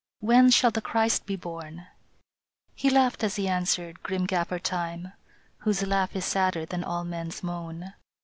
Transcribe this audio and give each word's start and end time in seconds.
When 0.19 0.49
shall 0.49 0.71
the 0.71 0.81
Christ 0.81 1.27
be 1.27 1.35
born?" 1.35 1.85
He 2.75 2.89
laughed 2.89 3.23
as 3.23 3.35
he 3.35 3.47
answered, 3.47 4.01
grim 4.01 4.25
Gaffer 4.25 4.57
Time, 4.57 5.13
Whose 5.59 5.85
laugh 5.85 6.15
is 6.15 6.25
sadder 6.25 6.65
than 6.65 6.83
all 6.83 7.03
men 7.03 7.27
s 7.27 7.43
moan. 7.43 7.93